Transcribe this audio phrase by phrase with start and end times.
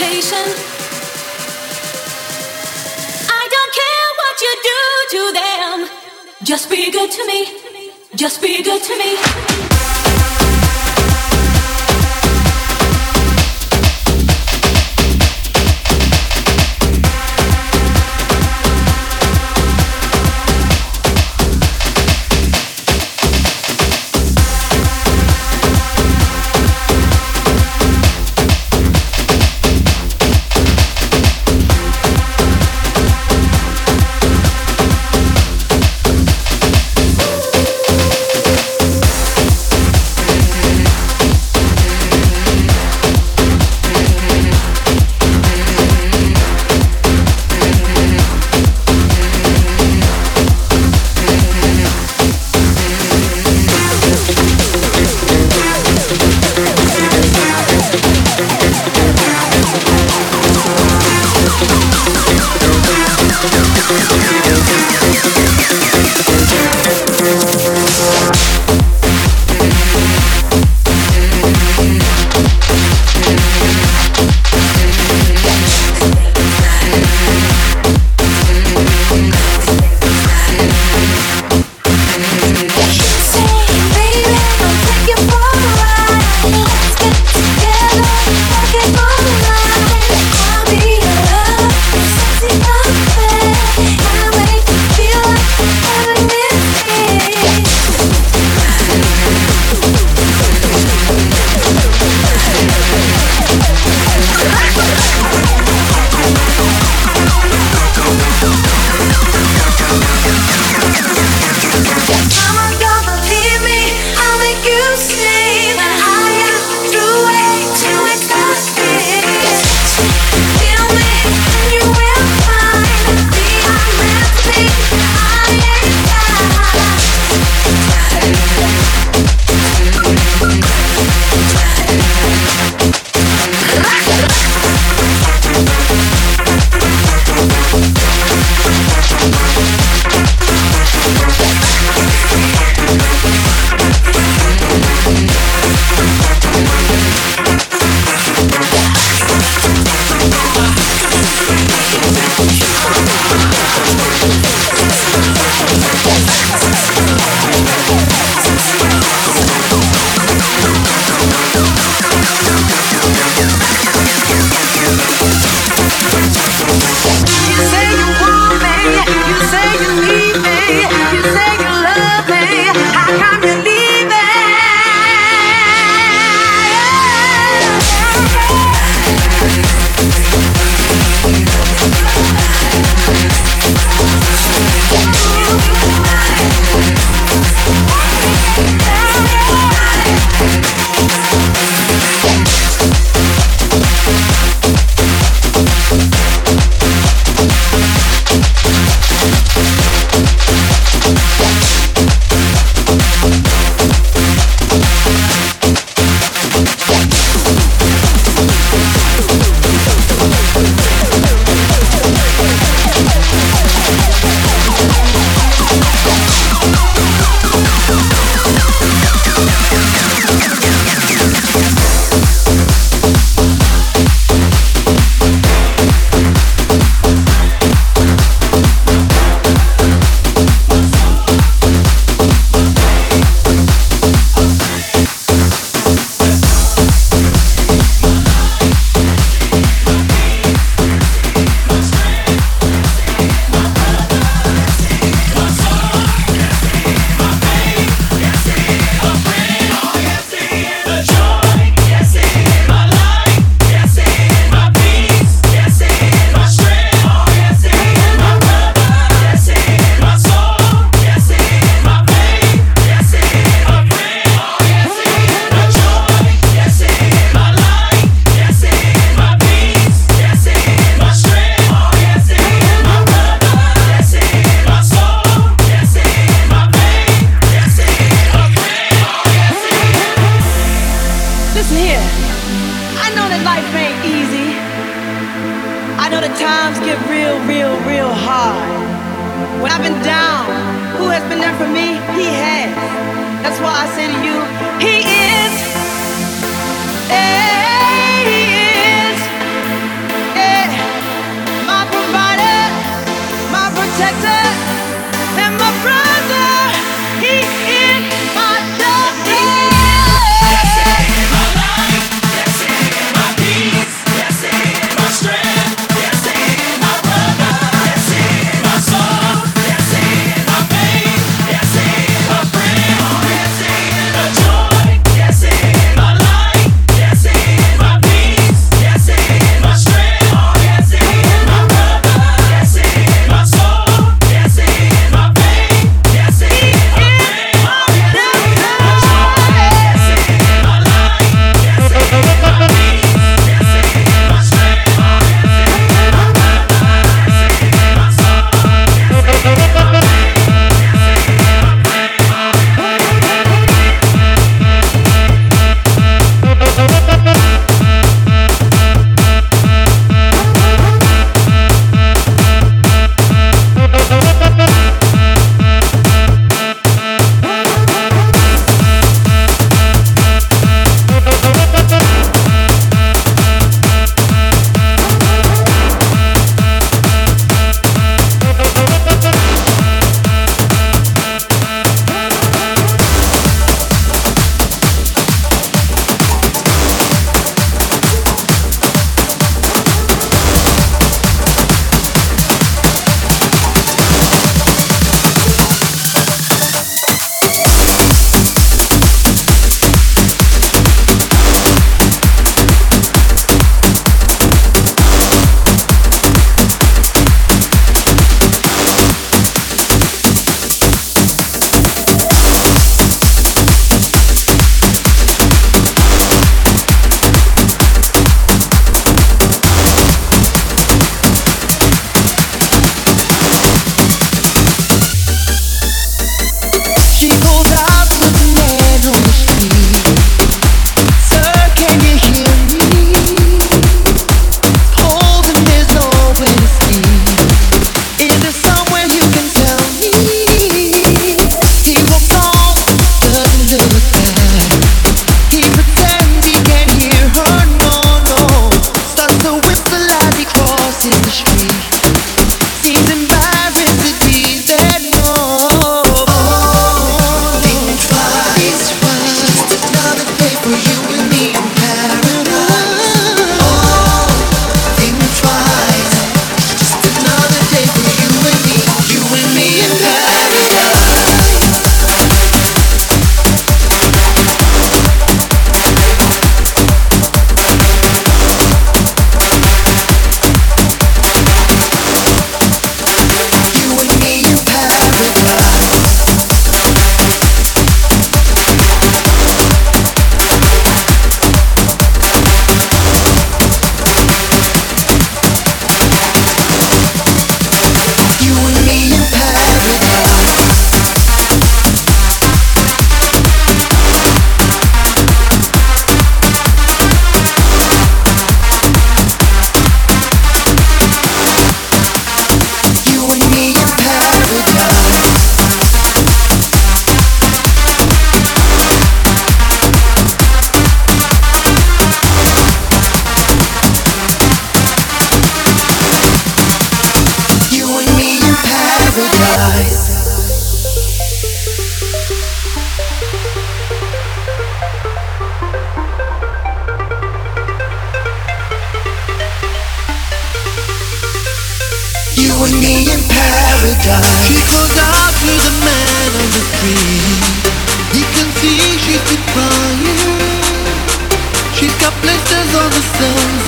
[0.00, 0.46] reputation.
[3.28, 4.80] I don't care what you do
[5.16, 5.88] to them.
[6.42, 7.46] Just be good to me.
[8.14, 9.49] Just be good to me.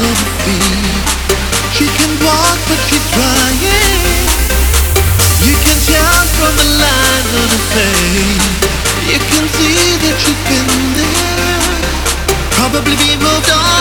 [0.02, 3.58] She can walk, but she's trying.
[5.46, 8.72] You can tell from the lines on her face.
[9.10, 11.62] You can see that she's been there.
[12.50, 13.71] Probably be moved on.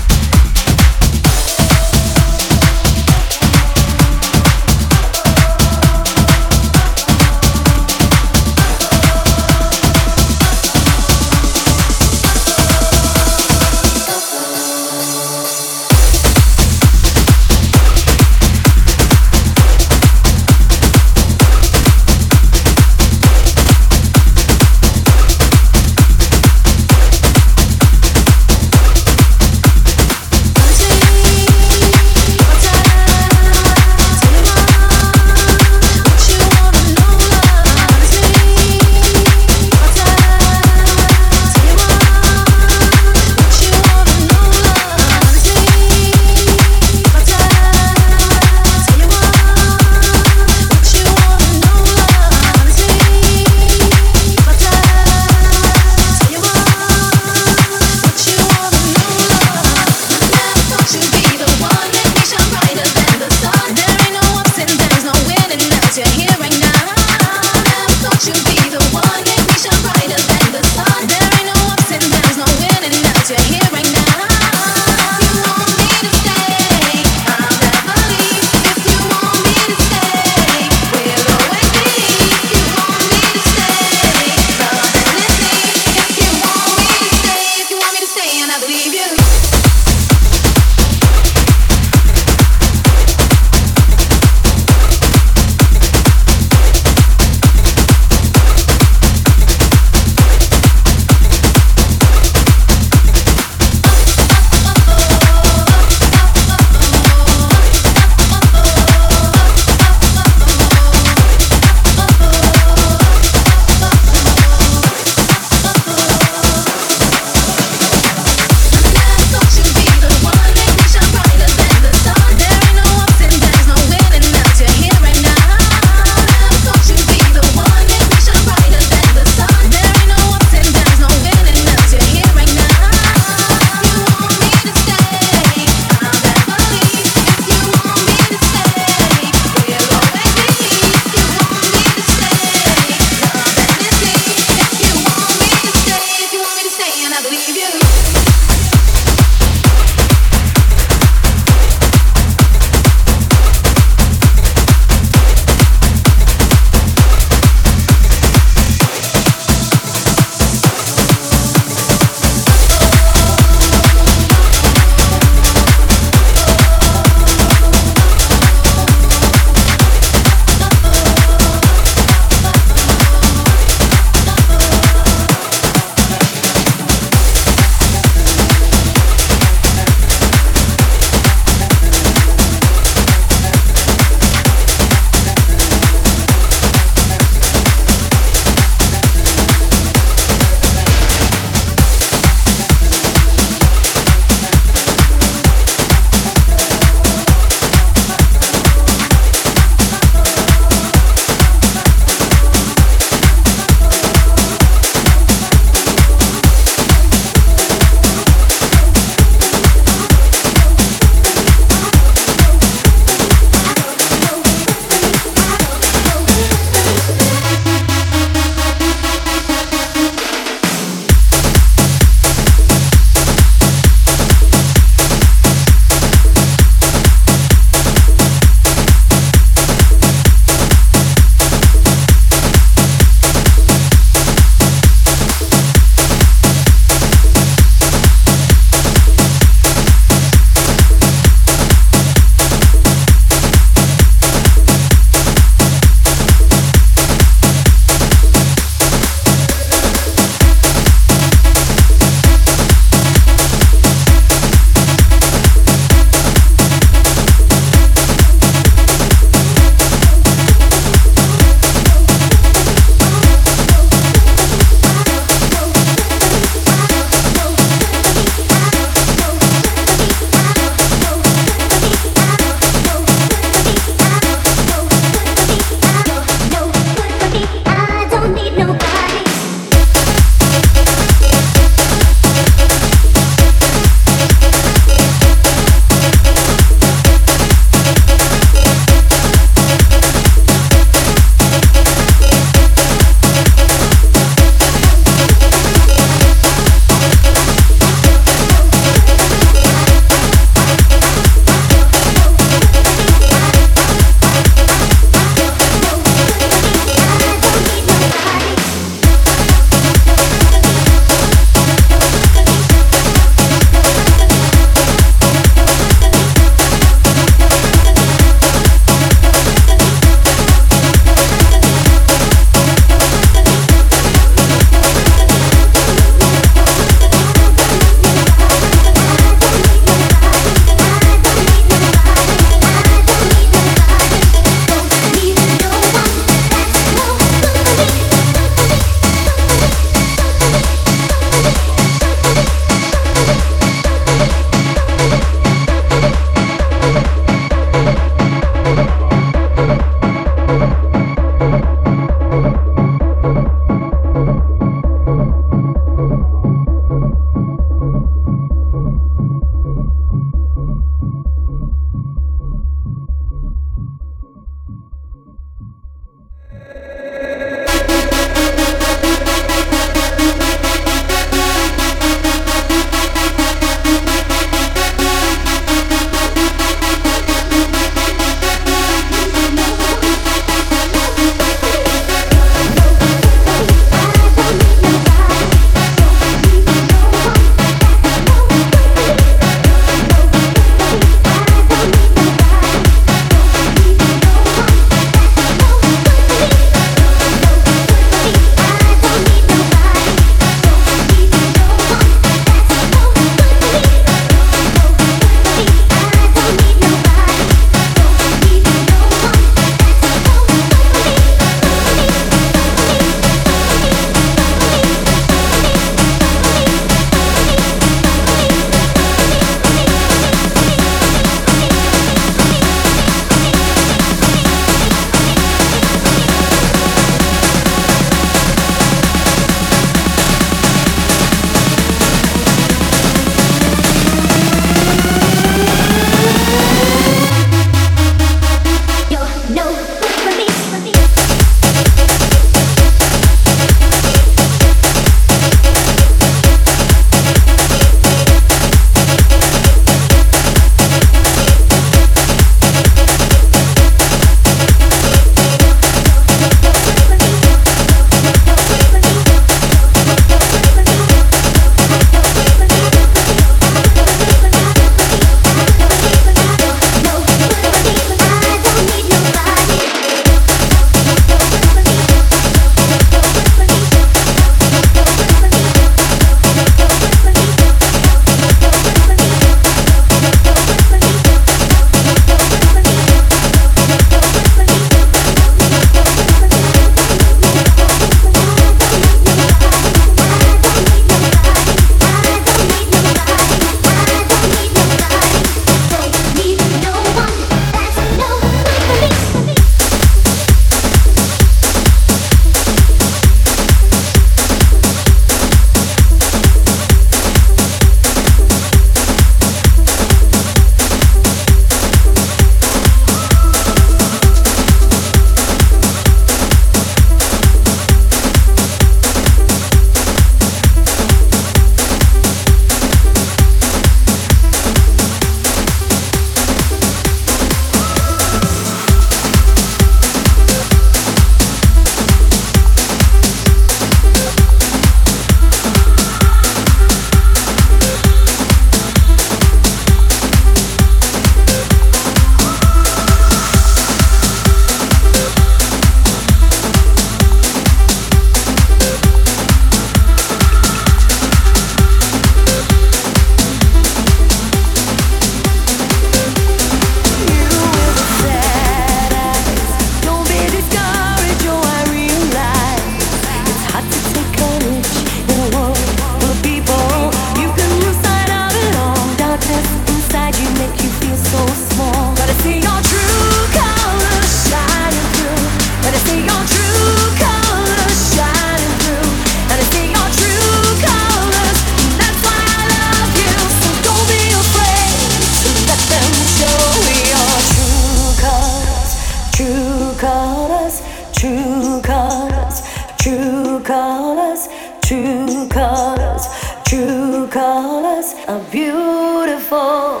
[599.24, 600.00] beautiful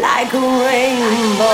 [0.00, 1.50] like a rainbow.